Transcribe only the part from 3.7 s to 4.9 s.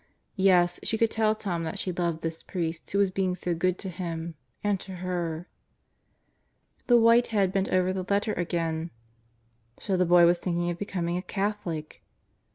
to him and